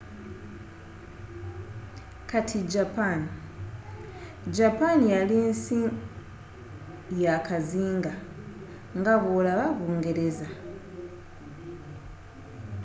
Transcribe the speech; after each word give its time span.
kati 2.29 2.59
japan 2.73 3.19
japan 4.57 4.95
yali 5.13 5.37
nsi 5.49 5.79
ya 7.23 7.35
kazinga 7.47 8.13
nga 8.99 9.13
bwolaba 9.21 9.65
bungereza 9.77 10.47